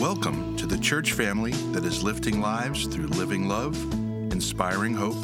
[0.00, 3.74] Welcome to the church family that is lifting lives through living love,
[4.30, 5.16] inspiring hope,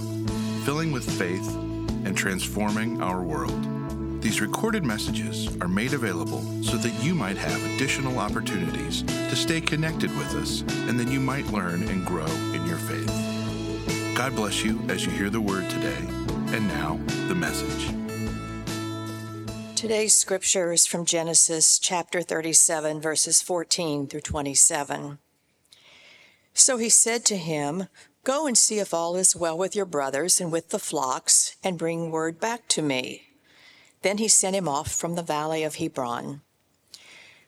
[0.65, 1.47] filling with faith,
[2.07, 4.23] and transforming our world.
[4.23, 9.61] These recorded messages are made available so that you might have additional opportunities to stay
[9.61, 14.16] connected with us and that you might learn and grow in your faith.
[14.16, 15.98] God bless you as you hear the word today.
[16.57, 16.98] And now,
[17.29, 18.02] the message.
[19.83, 25.19] Today's scripture is from Genesis chapter 37, verses 14 through 27.
[26.55, 27.89] So he said to him,
[28.22, 31.81] Go and see if all is well with your brothers and with the flocks, and
[31.81, 33.22] bring word back to me.
[34.02, 36.42] Then he sent him off from the valley of Hebron.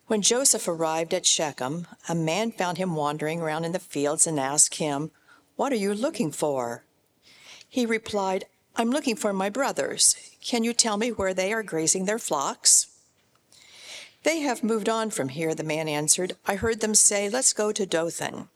[0.09, 4.41] When Joseph arrived at Shechem, a man found him wandering around in the fields and
[4.41, 5.13] asked him,
[5.55, 6.83] What are you looking for?
[7.69, 8.47] He replied,
[8.77, 10.17] I'm looking for my brothers.
[10.43, 12.89] Can you tell me where they are grazing their flocks?
[14.25, 16.37] They have moved on from here, the man answered.
[16.47, 18.49] I heard them say, Let's go to Dothan.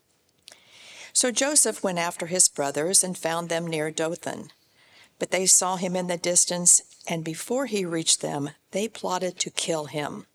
[1.13, 4.51] So Joseph went after his brothers and found them near Dothan.
[5.21, 9.51] But they saw him in the distance, and before he reached them, they plotted to
[9.51, 10.27] kill him.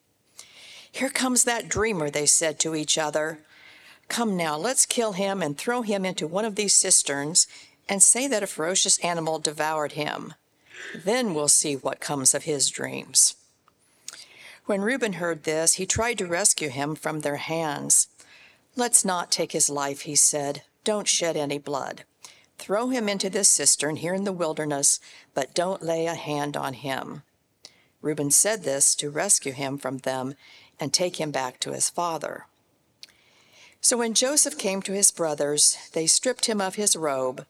[0.90, 3.40] Here comes that dreamer, they said to each other.
[4.08, 7.48] Come now, let's kill him and throw him into one of these cisterns
[7.88, 10.34] and say that a ferocious animal devoured him.
[11.04, 13.36] Then we'll see what comes of his dreams.
[14.66, 18.08] When Reuben heard this, he tried to rescue him from their hands.
[18.76, 20.64] Let's not take his life, he said.
[20.84, 22.04] Don't shed any blood.
[22.58, 25.00] Throw him into this cistern here in the wilderness,
[25.34, 27.24] but don't lay a hand on him.
[28.02, 30.36] Reuben said this to rescue him from them
[30.80, 32.46] and take him back to his father.
[33.82, 37.46] So when Joseph came to his brothers, they stripped him of his robe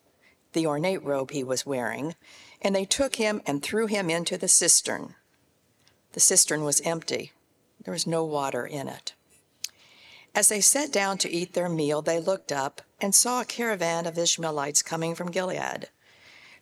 [0.53, 2.15] the ornate robe he was wearing,
[2.61, 5.15] and they took him and threw him into the cistern.
[6.13, 7.31] The cistern was empty,
[7.83, 9.13] there was no water in it.
[10.35, 14.07] As they sat down to eat their meal, they looked up and saw a caravan
[14.07, 15.89] of Ishmaelites coming from Gilead.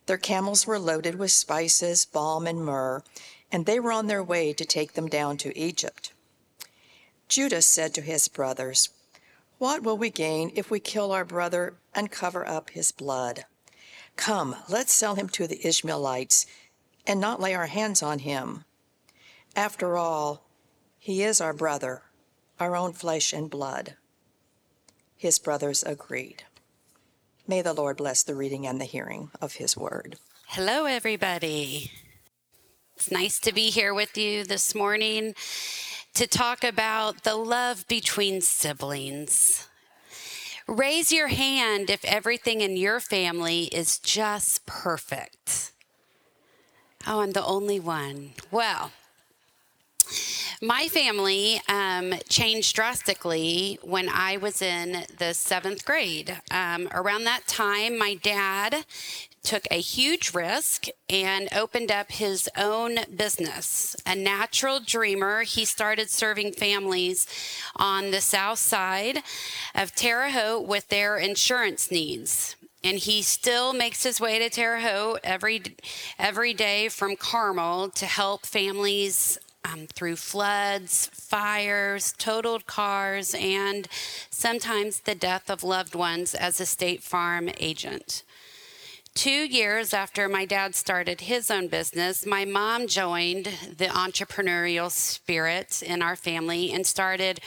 [0.06, 3.02] Their camels were loaded with spices, balm, and myrrh,
[3.50, 6.12] and they were on their way to take them down to Egypt.
[7.28, 8.90] Judah said to his brothers,
[9.58, 13.46] What will we gain if we kill our brother and cover up his blood?
[14.16, 16.46] Come, let's sell him to the Ishmaelites
[17.06, 18.64] and not lay our hands on him.
[19.56, 20.44] After all,
[20.98, 22.02] he is our brother,
[22.60, 23.96] our own flesh and blood.
[25.16, 26.44] His brothers agreed.
[27.46, 30.16] May the Lord bless the reading and the hearing of his word.
[30.46, 31.90] Hello, everybody.
[32.96, 35.34] It's nice to be here with you this morning
[36.14, 39.68] to talk about the love between siblings.
[40.72, 45.70] Raise your hand if everything in your family is just perfect.
[47.06, 48.30] Oh, I'm the only one.
[48.50, 48.90] Well,
[50.62, 56.40] my family um, changed drastically when I was in the seventh grade.
[56.50, 58.86] Um, around that time, my dad
[59.42, 63.96] took a huge risk and opened up his own business.
[64.06, 67.26] A natural dreamer, he started serving families
[67.76, 69.18] on the south side
[69.74, 72.56] of Terre Haute with their insurance needs.
[72.84, 75.62] And he still makes his way to Terre Haute every
[76.18, 83.86] every day from Carmel to help families um, through floods, fires, totaled cars, and
[84.30, 88.24] sometimes the death of loved ones as a State Farm agent.
[89.14, 93.44] Two years after my dad started his own business, my mom joined
[93.76, 97.38] the entrepreneurial spirit in our family and started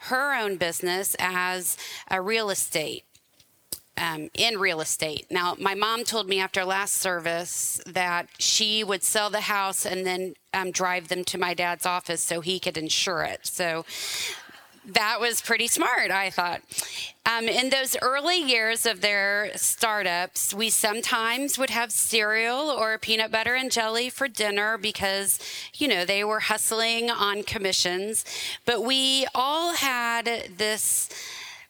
[0.00, 1.78] her own business as
[2.10, 3.04] a real estate.
[3.96, 5.26] Um, in real estate.
[5.30, 10.04] Now, my mom told me after last service that she would sell the house and
[10.04, 13.46] then um, drive them to my dad's office so he could insure it.
[13.46, 13.84] So
[14.86, 16.60] that was pretty smart, I thought.
[17.26, 23.30] Um, in those early years of their startups, we sometimes would have cereal or peanut
[23.30, 25.38] butter and jelly for dinner because,
[25.74, 28.24] you know, they were hustling on commissions.
[28.66, 31.08] But we all had this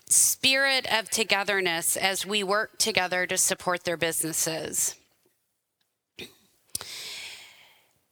[0.07, 4.97] spirit of togetherness as we worked together to support their businesses.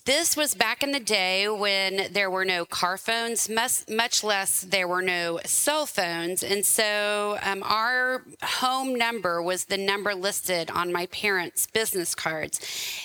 [0.04, 4.88] This was back in the day when there were no car phones, much, less there
[4.88, 6.43] were no cell phones.
[6.43, 12.58] And so um, our home number was the number listed on my parents' business cards.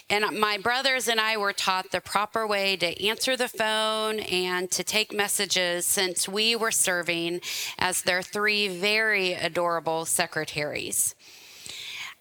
[0.10, 4.72] And my brothers and I were taught the proper way to answer the phone and
[4.72, 7.42] to take messages since we were serving
[7.78, 11.14] as their three very adorable secretaries.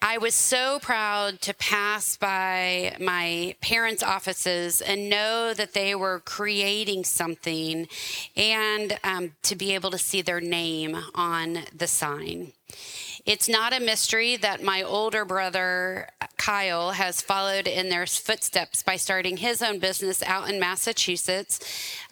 [0.03, 6.21] I was so proud to pass by my parents' offices and know that they were
[6.21, 7.89] creating something
[8.37, 12.53] and um, to be able to see their name on the sign.
[13.27, 16.07] It's not a mystery that my older brother,
[16.37, 21.59] Kyle, has followed in their footsteps by starting his own business out in Massachusetts.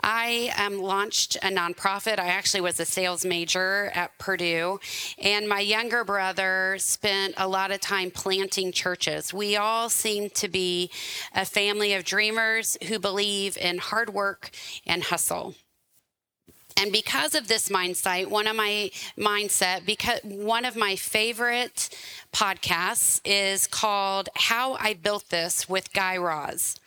[0.02, 2.18] I um, launched a nonprofit.
[2.18, 4.80] I actually was a sales major at Purdue.
[5.22, 9.32] And my younger brother spent a lot of time planting churches.
[9.32, 10.90] We all seem to be
[11.32, 14.50] a family of dreamers who believe in hard work
[14.84, 15.54] and hustle.
[16.76, 21.88] And because of this mindset, one of my mindset, because one of my favorite
[22.34, 26.80] podcasts is called How I Built This with Guy Raz.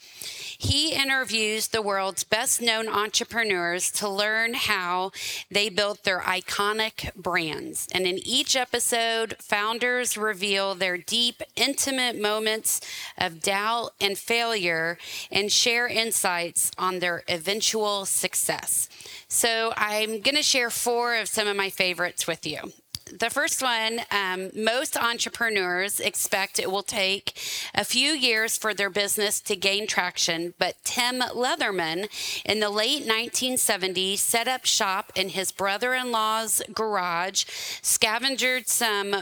[0.60, 5.12] He interviews the world's best known entrepreneurs to learn how
[5.50, 7.88] they built their iconic brands.
[7.94, 12.82] And in each episode, founders reveal their deep, intimate moments
[13.18, 14.98] of doubt and failure
[15.32, 18.90] and share insights on their eventual success.
[19.30, 22.74] So I'm going to share four of some of my favorites with you
[23.20, 27.40] the first one um, most entrepreneurs expect it will take
[27.74, 32.08] a few years for their business to gain traction, but Tim Leatherman
[32.46, 37.46] in the late 1970s set up shop in his brother in law's garage,
[37.82, 39.16] scavenged some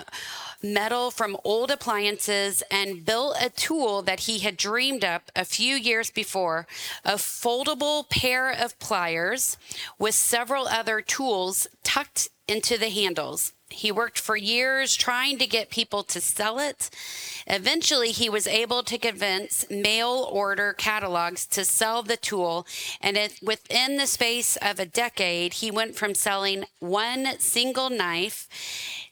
[0.61, 5.75] metal from old appliances and built a tool that he had dreamed up a few
[5.75, 6.67] years before
[7.03, 9.57] a foldable pair of pliers
[9.99, 13.53] with several other tools tucked into the handles.
[13.75, 16.89] He worked for years trying to get people to sell it.
[17.45, 22.65] Eventually, he was able to convince mail order catalogs to sell the tool.
[23.01, 28.47] And it, within the space of a decade, he went from selling one single knife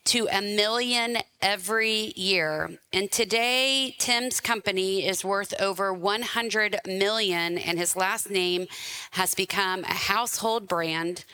[0.05, 2.71] to a million every year.
[2.91, 8.67] And today, Tim's company is worth over 100 million, and his last name
[9.11, 11.25] has become a household brand,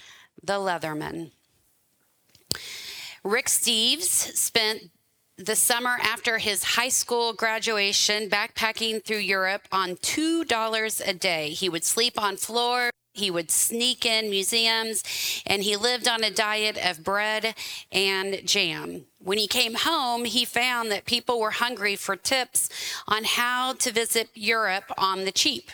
[0.43, 1.31] the Leatherman.
[3.23, 4.91] Rick Steves spent
[5.37, 11.49] the summer after his high school graduation backpacking through Europe on $2 a day.
[11.49, 12.89] He would sleep on floor.
[13.13, 15.03] He would sneak in museums
[15.45, 17.55] and he lived on a diet of bread
[17.91, 19.05] and jam.
[19.17, 22.69] When he came home, he found that people were hungry for tips
[23.07, 25.71] on how to visit Europe on the cheap.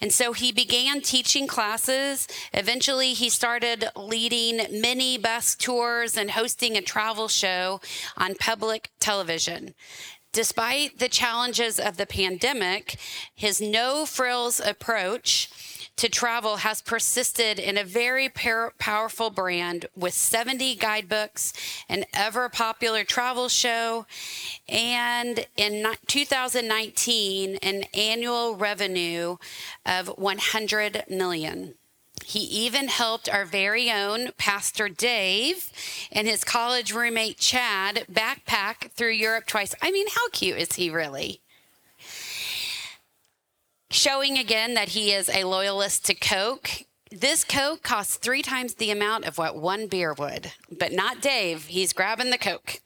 [0.00, 2.26] And so he began teaching classes.
[2.52, 7.80] Eventually, he started leading mini bus tours and hosting a travel show
[8.16, 9.74] on public television.
[10.32, 12.96] Despite the challenges of the pandemic,
[13.34, 15.50] his no frills approach
[15.96, 21.52] to travel has persisted in a very par- powerful brand with 70 guidebooks,
[21.88, 24.06] an ever popular travel show,
[24.68, 29.36] and in 2019, an annual revenue
[29.84, 31.74] of 100 million.
[32.24, 35.72] He even helped our very own Pastor Dave
[36.12, 39.74] and his college roommate Chad backpack through Europe twice.
[39.82, 41.40] I mean, how cute is he really?
[43.90, 46.84] Showing again that he is a loyalist to Coke.
[47.10, 51.66] This Coke costs three times the amount of what one beer would, but not Dave.
[51.66, 52.80] He's grabbing the Coke.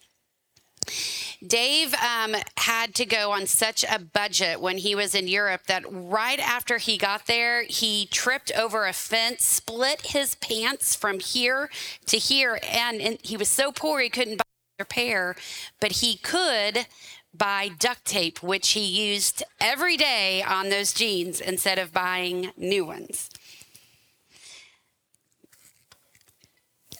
[1.47, 5.85] Dave um, had to go on such a budget when he was in Europe that
[5.89, 11.69] right after he got there, he tripped over a fence, split his pants from here
[12.07, 14.45] to here, and, and he was so poor he couldn't buy
[14.79, 15.37] a pair,
[15.81, 16.87] but he could
[17.37, 22.85] buy duct tape, which he used every day on those jeans instead of buying new
[22.85, 23.31] ones.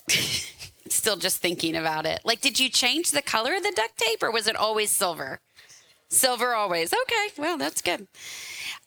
[0.89, 2.21] Still just thinking about it.
[2.23, 5.39] Like, did you change the color of the duct tape or was it always silver?
[6.09, 6.93] Silver always.
[6.93, 8.07] Okay, well, that's good.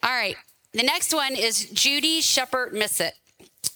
[0.03, 0.37] All right.
[0.73, 3.13] The next one is Judy Shepard Missett.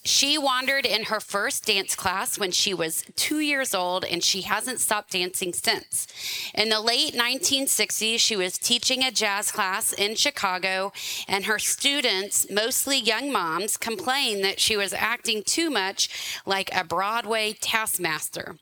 [0.04, 4.42] She wandered in her first dance class when she was two years old, and she
[4.42, 6.08] hasn't stopped dancing since.
[6.54, 10.92] In the late 1960s, she was teaching a jazz class in Chicago,
[11.28, 16.82] and her students, mostly young moms, complained that she was acting too much like a
[16.82, 18.56] Broadway taskmaster.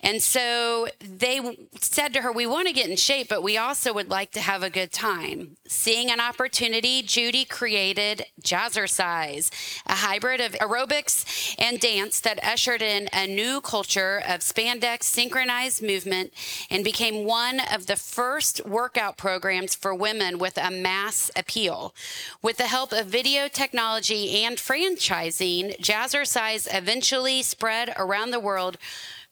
[0.00, 1.40] And so they
[1.78, 4.40] said to her, We want to get in shape, but we also would like to
[4.40, 5.58] have a good time.
[5.66, 9.50] Seeing an opportunity, Judy created Jazzercise,
[9.86, 15.82] a hybrid of aerobics and dance that ushered in a new culture of spandex synchronized
[15.82, 16.32] movement
[16.70, 21.94] and became one of the first workout programs for women with a mass appeal.
[22.42, 28.78] With the help of video technology and franchising, Jazzercise eventually spread around the world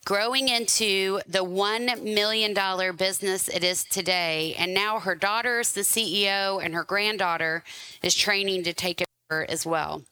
[0.04, 4.54] growing into the $1 million business it is today.
[4.58, 7.62] And now her daughter is the CEO, and her granddaughter
[8.02, 10.02] is training to take over as well.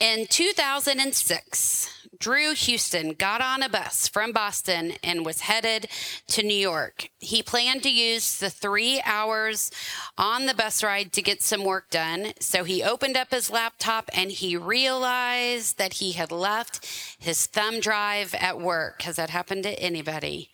[0.00, 5.88] In 2006, Drew Houston got on a bus from Boston and was headed
[6.28, 7.10] to New York.
[7.18, 9.70] He planned to use the three hours
[10.16, 12.32] on the bus ride to get some work done.
[12.40, 16.86] So he opened up his laptop and he realized that he had left
[17.18, 19.02] his thumb drive at work.
[19.02, 20.48] Has that happened to anybody?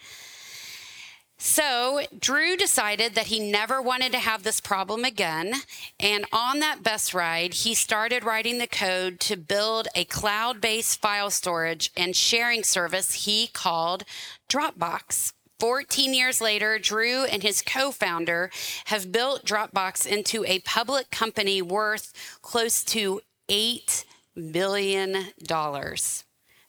[1.39, 5.55] So Drew decided that he never wanted to have this problem again.
[6.01, 11.01] And on that bus ride, he started writing the code to build a cloud based
[11.01, 14.05] file storage and sharing service he called
[14.49, 15.33] Dropbox.
[15.59, 18.51] 14 years later, Drew and his co founder
[18.87, 24.05] have built Dropbox into a public company worth close to $8
[24.53, 25.27] billion.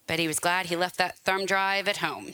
[0.08, 2.34] But he was glad he left that thumb drive at home.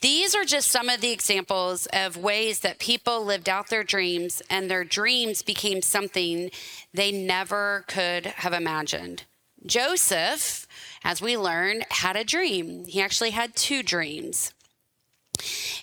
[0.00, 4.40] These are just some of the examples of ways that people lived out their dreams
[4.48, 6.50] and their dreams became something
[6.94, 9.24] they never could have imagined.
[9.66, 10.66] Joseph,
[11.04, 12.86] as we learn, had a dream.
[12.86, 14.54] He actually had two dreams.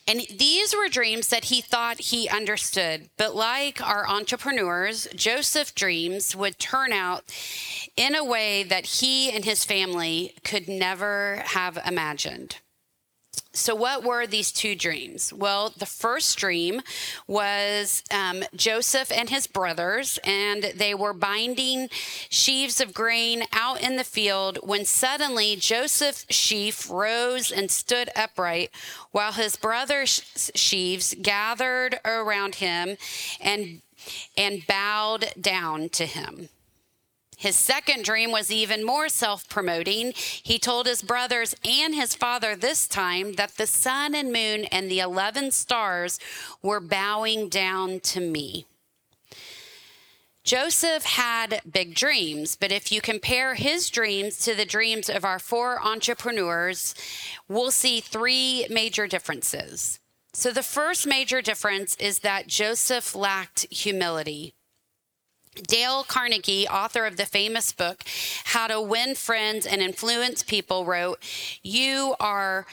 [0.08, 3.10] And these were dreams that he thought he understood.
[3.18, 7.24] But like our entrepreneurs, Joseph's dreams would turn out
[7.96, 12.58] in a way that he and his family could never have imagined.
[13.58, 15.34] So, what were these two dreams?
[15.34, 16.82] Well, the first dream
[17.26, 21.90] was um, Joseph and his brothers, and they were binding
[22.30, 28.70] sheaves of grain out in the field when suddenly Joseph's sheaf rose and stood upright,
[29.12, 32.96] while his brother's sheaves gathered around him
[33.42, 33.82] and,
[34.38, 36.50] and bowed down to him.
[37.38, 40.14] His second dream was even more self promoting.
[40.16, 44.90] He told his brothers and his father this time that the sun and moon and
[44.90, 46.20] the 11 stars
[46.64, 48.66] were bowing down to me.
[50.44, 55.40] Joseph had big dreams, but if you compare his dreams to the dreams of our
[55.40, 56.96] four entrepreneurs,
[57.48, 60.00] we'll see three major differences.
[60.34, 64.54] So, the first major difference is that Joseph lacked humility.
[65.68, 68.04] Dale Carnegie, author of the famous book,
[68.46, 71.20] How to Win Friends and Influence People, wrote,
[71.64, 72.66] You are.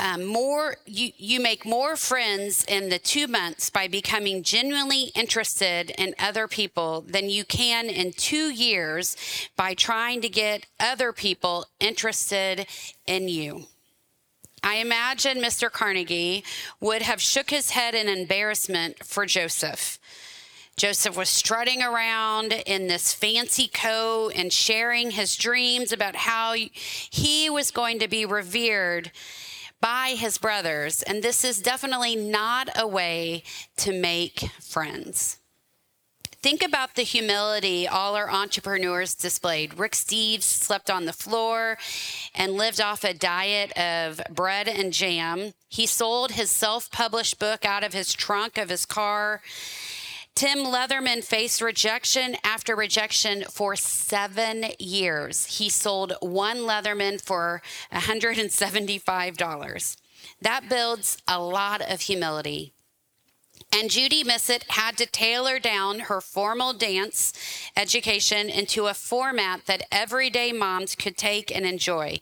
[0.00, 5.90] Um, more you you make more friends in the two months by becoming genuinely interested
[5.90, 9.16] in other people than you can in two years
[9.56, 12.66] by trying to get other people interested
[13.06, 13.66] in you
[14.64, 15.70] I imagine Mr.
[15.70, 16.42] Carnegie
[16.80, 19.98] would have shook his head in embarrassment for Joseph.
[20.76, 27.48] Joseph was strutting around in this fancy coat and sharing his dreams about how he
[27.48, 29.12] was going to be revered
[29.80, 31.02] by his brothers.
[31.02, 33.44] And this is definitely not a way
[33.76, 35.38] to make friends.
[36.44, 39.78] Think about the humility all our entrepreneurs displayed.
[39.78, 41.78] Rick Steves slept on the floor
[42.34, 45.54] and lived off a diet of bread and jam.
[45.68, 49.40] He sold his self published book out of his trunk of his car
[50.34, 55.58] Tim Leatherman faced rejection after rejection for seven years.
[55.58, 57.62] He sold one Leatherman for
[57.92, 59.96] $175.
[60.40, 62.72] That builds a lot of humility.
[63.72, 67.32] And Judy Missett had to tailor down her formal dance
[67.76, 72.18] education into a format that everyday moms could take and enjoy.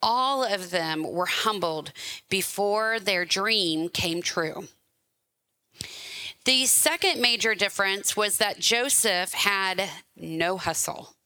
[0.00, 1.90] All of them were humbled
[2.28, 4.68] before their dream came true.
[6.48, 9.86] The second major difference was that Joseph had
[10.16, 11.17] no hustle.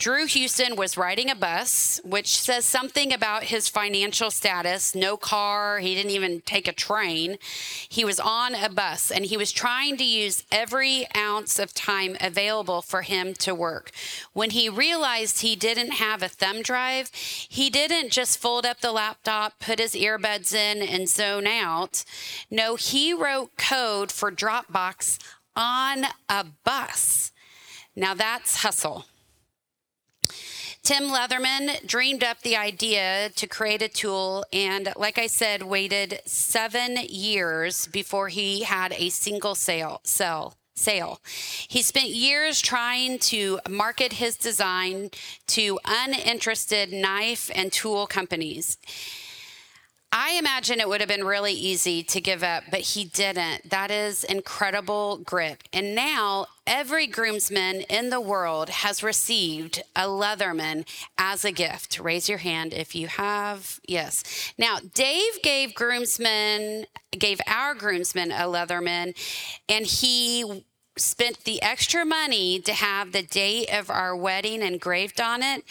[0.00, 4.94] Drew Houston was riding a bus, which says something about his financial status.
[4.94, 7.36] No car, he didn't even take a train.
[7.86, 12.16] He was on a bus and he was trying to use every ounce of time
[12.18, 13.90] available for him to work.
[14.32, 18.92] When he realized he didn't have a thumb drive, he didn't just fold up the
[18.92, 22.06] laptop, put his earbuds in, and zone out.
[22.50, 25.18] No, he wrote code for Dropbox
[25.54, 27.32] on a bus.
[27.94, 29.04] Now that's hustle.
[30.90, 36.20] Tim Leatherman dreamed up the idea to create a tool and, like I said, waited
[36.26, 40.00] seven years before he had a single sale.
[40.02, 41.20] Sell sale.
[41.68, 45.10] He spent years trying to market his design
[45.48, 48.76] to uninterested knife and tool companies.
[50.12, 53.70] I imagine it would have been really easy to give up, but he didn't.
[53.70, 55.68] That is incredible grit.
[55.72, 60.84] And now every groomsman in the world has received a Leatherman
[61.16, 62.00] as a gift.
[62.00, 63.78] Raise your hand if you have.
[63.86, 64.52] Yes.
[64.58, 69.16] Now, Dave gave groomsmen, gave our groomsmen a Leatherman,
[69.68, 70.64] and he
[70.96, 75.62] spent the extra money to have the date of our wedding engraved on it,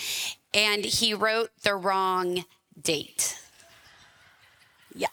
[0.54, 2.46] and he wrote the wrong
[2.82, 3.39] date.
[5.00, 5.08] Yeah.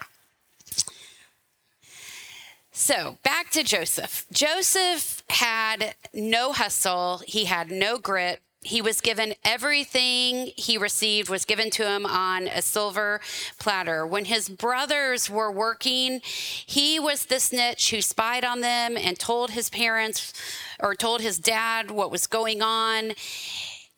[2.73, 4.27] So back to Joseph.
[4.33, 8.41] Joseph had no hustle, he had no grit.
[8.63, 13.21] He was given everything he received was given to him on a silver
[13.61, 14.05] platter.
[14.05, 19.51] When his brothers were working, he was the snitch who spied on them and told
[19.53, 20.33] his parents
[20.81, 23.13] or told his dad what was going on.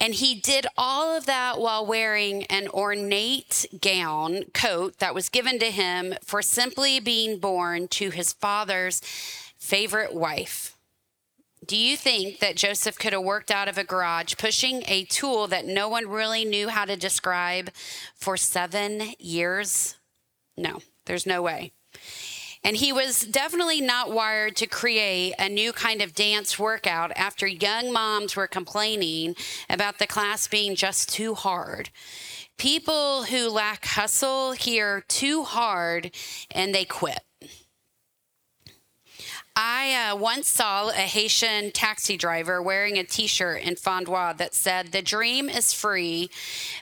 [0.00, 5.58] And he did all of that while wearing an ornate gown, coat that was given
[5.58, 9.00] to him for simply being born to his father's
[9.58, 10.76] favorite wife.
[11.66, 15.48] Do you think that Joseph could have worked out of a garage pushing a tool
[15.48, 17.70] that no one really knew how to describe
[18.14, 19.96] for seven years?
[20.56, 21.72] No, there's no way.
[22.64, 27.46] And he was definitely not wired to create a new kind of dance workout after
[27.46, 29.36] young moms were complaining
[29.70, 31.90] about the class being just too hard.
[32.56, 36.10] People who lack hustle hear too hard
[36.50, 37.20] and they quit.
[39.60, 44.54] I uh, once saw a Haitian taxi driver wearing a t shirt in Fondwa that
[44.54, 46.30] said, The dream is free,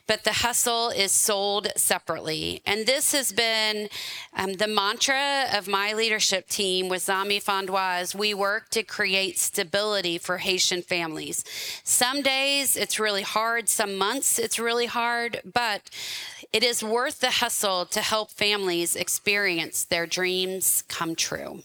[0.06, 2.61] but the hustle is sold separately.
[2.66, 3.88] And this has been
[4.35, 9.38] um, the mantra of my leadership team with Zami Fondwa as we work to create
[9.38, 11.45] stability for Haitian families.
[11.83, 15.88] Some days it's really hard, some months it's really hard, but
[16.52, 21.62] it is worth the hustle to help families experience their dreams come true.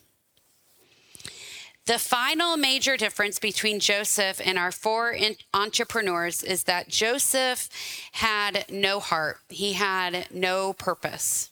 [1.91, 5.13] The final major difference between Joseph and our four
[5.53, 7.67] entrepreneurs is that Joseph
[8.13, 11.51] had no heart, he had no purpose.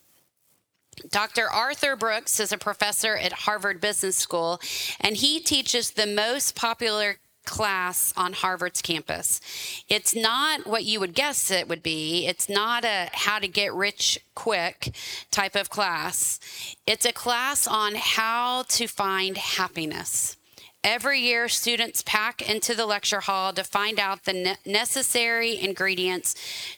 [1.11, 1.49] Dr.
[1.49, 4.61] Arthur Brooks is a professor at Harvard Business School,
[5.01, 7.17] and he teaches the most popular
[7.49, 9.41] class on Harvard's campus.
[9.89, 12.27] It's not what you would guess it would be.
[12.27, 14.95] It's not a how to get rich quick
[15.31, 16.39] type of class.
[16.87, 20.37] It's a class on how to find happiness.
[20.83, 26.35] Every year, students pack into the lecture hall to find out the necessary ingredients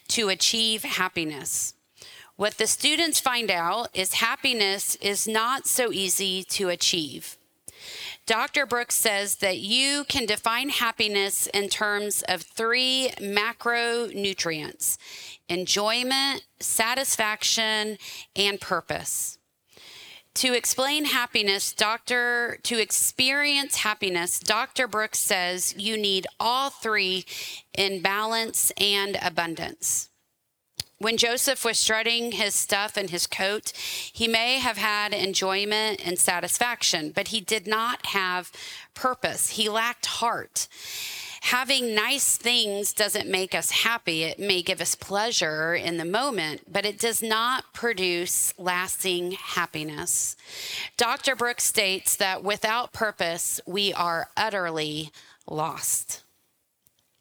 [0.08, 1.74] to achieve happiness.
[2.34, 7.36] What the students find out is happiness is not so easy to achieve.
[8.26, 8.66] Dr.
[8.66, 14.96] Brooks says that you can define happiness in terms of three macronutrients
[15.48, 17.98] enjoyment, satisfaction,
[18.36, 19.38] and purpose.
[20.36, 22.58] To explain happiness, Dr.
[22.62, 24.88] to experience happiness, Dr.
[24.88, 27.26] Brooks says you need all three
[27.76, 30.08] in balance and abundance.
[31.02, 33.72] When Joseph was strutting his stuff and his coat,
[34.12, 38.52] he may have had enjoyment and satisfaction, but he did not have
[38.94, 39.50] purpose.
[39.50, 40.68] He lacked heart.
[41.40, 44.22] Having nice things doesn't make us happy.
[44.22, 50.36] It may give us pleasure in the moment, but it does not produce lasting happiness.
[50.96, 51.34] Dr.
[51.34, 55.10] Brooks states that without purpose, we are utterly
[55.48, 56.22] lost.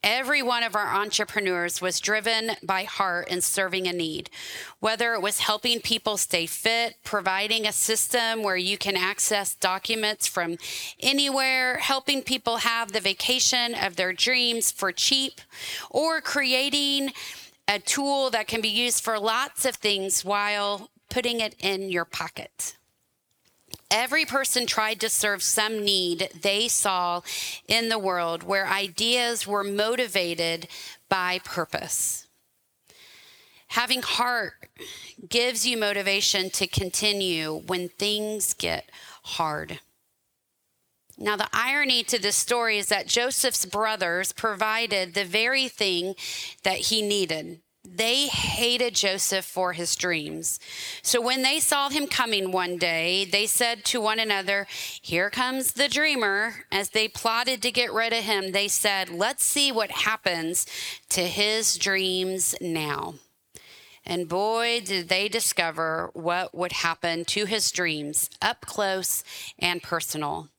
[0.03, 4.31] Every one of our entrepreneurs was driven by heart in serving a need,
[4.79, 10.25] whether it was helping people stay fit, providing a system where you can access documents
[10.25, 10.57] from
[10.99, 15.39] anywhere, helping people have the vacation of their dreams for cheap,
[15.91, 17.13] or creating
[17.67, 22.05] a tool that can be used for lots of things while putting it in your
[22.05, 22.75] pocket.
[23.91, 27.21] Every person tried to serve some need they saw
[27.67, 30.69] in the world where ideas were motivated
[31.09, 32.27] by purpose.
[33.67, 34.53] Having heart
[35.27, 38.89] gives you motivation to continue when things get
[39.23, 39.81] hard.
[41.17, 46.15] Now, the irony to this story is that Joseph's brothers provided the very thing
[46.63, 50.59] that he needed they hated Joseph for his dreams.
[51.01, 54.67] So when they saw him coming one day, they said to one another,
[55.01, 56.65] Here comes the dreamer.
[56.71, 60.65] As they plotted to get rid of him, they said, Let's see what happens
[61.09, 63.15] to his dreams now.
[64.05, 69.23] And boy, did they discover what would happen to his dreams up close
[69.59, 70.49] and personal.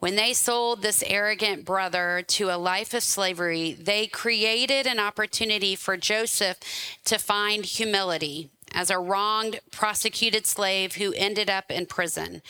[0.00, 5.74] When they sold this arrogant brother to a life of slavery, they created an opportunity
[5.74, 6.58] for Joseph
[7.04, 8.50] to find humility.
[8.70, 12.42] as a wronged, prosecuted slave who ended up in prison.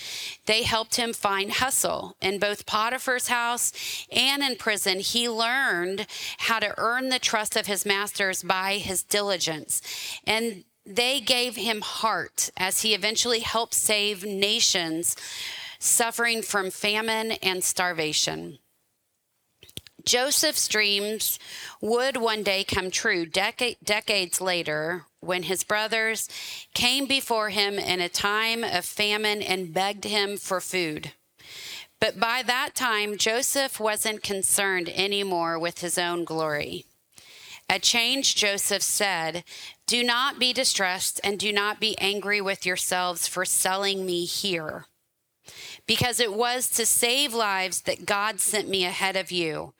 [0.46, 3.72] They helped him find hustle in both Potiphar's house
[4.10, 4.98] and in prison.
[4.98, 6.08] He learned
[6.38, 9.80] how to earn the trust of his masters by his diligence.
[10.26, 15.14] And they gave him heart as he eventually helped save nations
[15.78, 18.58] suffering from famine and starvation.
[20.04, 21.38] Joseph's dreams
[21.80, 26.28] would one day come true Deca- decades later when his brothers
[26.72, 31.12] came before him in a time of famine and begged him for food.
[32.00, 36.84] But by that time, Joseph wasn't concerned anymore with his own glory.
[37.68, 39.44] A change, Joseph said,
[39.86, 44.86] Do not be distressed and do not be angry with yourselves for selling me here
[45.88, 49.72] because it was to save lives that God sent me ahead of you.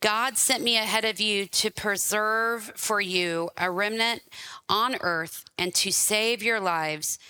[0.00, 4.22] God sent me ahead of you to preserve for you a remnant
[4.68, 7.20] on earth and to save your lives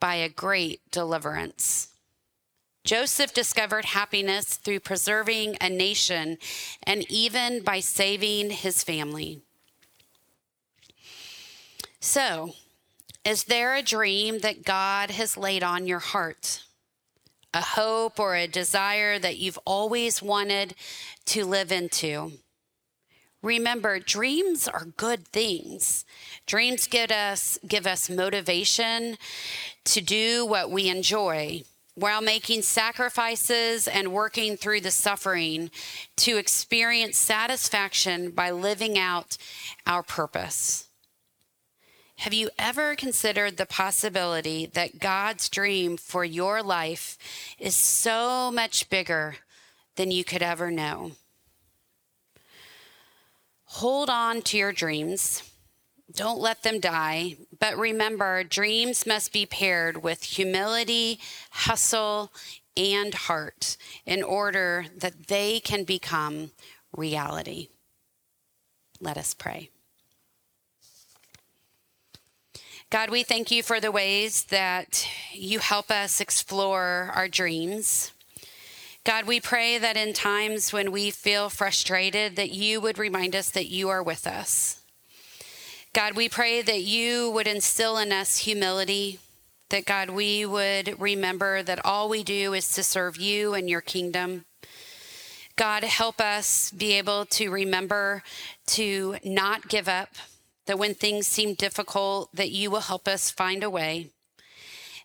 [0.00, 1.88] by a great deliverance.
[2.84, 6.38] Joseph discovered happiness through preserving a nation
[6.82, 9.42] and even by saving his family.
[12.00, 12.54] So,
[13.24, 16.63] is there a dream that God has laid on your heart?
[17.54, 20.74] A hope or a desire that you've always wanted
[21.26, 22.32] to live into.
[23.42, 26.04] Remember, dreams are good things.
[26.46, 29.18] Dreams give us, give us motivation
[29.84, 31.62] to do what we enjoy
[31.94, 35.70] while making sacrifices and working through the suffering
[36.16, 39.36] to experience satisfaction by living out
[39.86, 40.88] our purpose.
[42.24, 47.18] Have you ever considered the possibility that God's dream for your life
[47.58, 49.36] is so much bigger
[49.96, 51.12] than you could ever know?
[53.64, 55.42] Hold on to your dreams.
[56.14, 57.36] Don't let them die.
[57.60, 62.32] But remember, dreams must be paired with humility, hustle,
[62.74, 66.52] and heart in order that they can become
[66.96, 67.68] reality.
[68.98, 69.68] Let us pray.
[72.94, 78.12] God, we thank you for the ways that you help us explore our dreams.
[79.02, 83.50] God, we pray that in times when we feel frustrated, that you would remind us
[83.50, 84.80] that you are with us.
[85.92, 89.18] God, we pray that you would instill in us humility,
[89.70, 93.80] that God, we would remember that all we do is to serve you and your
[93.80, 94.44] kingdom.
[95.56, 98.22] God, help us be able to remember
[98.66, 100.10] to not give up
[100.66, 104.10] that when things seem difficult, that you will help us find a way.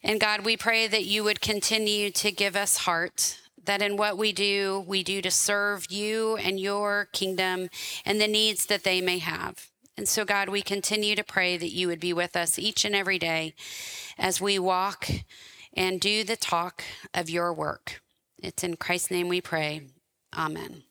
[0.01, 4.17] And God, we pray that you would continue to give us heart, that in what
[4.17, 7.69] we do, we do to serve you and your kingdom
[8.05, 9.69] and the needs that they may have.
[9.97, 12.95] And so, God, we continue to pray that you would be with us each and
[12.95, 13.53] every day
[14.17, 15.09] as we walk
[15.73, 18.01] and do the talk of your work.
[18.41, 19.81] It's in Christ's name we pray.
[20.37, 20.83] Amen.